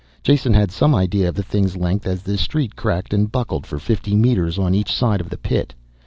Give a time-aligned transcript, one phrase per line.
[0.23, 3.77] Jason had some idea of the thing's length as the street cracked and buckled for
[3.77, 5.75] fifty meters on each side of the pit.